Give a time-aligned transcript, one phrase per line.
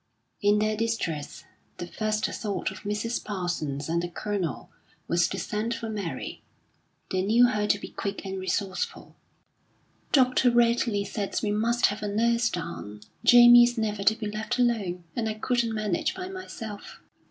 [0.41, 1.43] In their distress,
[1.77, 3.23] the first thought of Mrs.
[3.23, 4.71] Parsons and the Colonel
[5.07, 6.41] was to send for Mary;
[7.11, 9.15] they knew her to be quick and resourceful.
[10.11, 10.49] "Dr.
[10.49, 13.01] Radley says we must have a nurse down.
[13.23, 16.99] Jamie is never to be left alone, and I couldn't manage by myself."